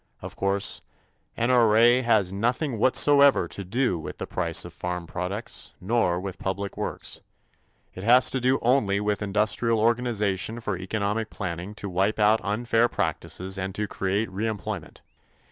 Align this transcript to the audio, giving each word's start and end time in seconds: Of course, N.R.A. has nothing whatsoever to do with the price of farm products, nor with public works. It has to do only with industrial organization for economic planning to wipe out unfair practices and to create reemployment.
Of 0.19 0.35
course, 0.35 0.81
N.R.A. 1.37 2.01
has 2.01 2.33
nothing 2.33 2.79
whatsoever 2.79 3.47
to 3.49 3.63
do 3.63 3.99
with 3.99 4.17
the 4.17 4.25
price 4.25 4.65
of 4.65 4.73
farm 4.73 5.05
products, 5.05 5.75
nor 5.79 6.19
with 6.19 6.39
public 6.39 6.75
works. 6.75 7.21
It 7.93 8.03
has 8.03 8.31
to 8.31 8.41
do 8.41 8.57
only 8.63 8.99
with 8.99 9.21
industrial 9.21 9.79
organization 9.79 10.59
for 10.59 10.75
economic 10.75 11.29
planning 11.29 11.75
to 11.75 11.87
wipe 11.87 12.17
out 12.17 12.41
unfair 12.43 12.87
practices 12.89 13.59
and 13.59 13.75
to 13.75 13.87
create 13.87 14.27
reemployment. 14.31 15.01